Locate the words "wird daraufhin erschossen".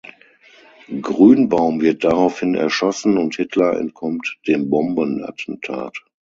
1.81-3.19